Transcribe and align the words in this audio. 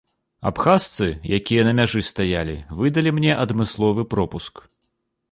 Абхазцы, 0.49 1.07
якія 1.39 1.65
на 1.67 1.73
мяжы 1.79 2.01
стаялі, 2.11 2.55
выдалі 2.79 3.13
мне 3.17 3.35
адмысловы 3.43 4.07
пропуск. 4.15 4.63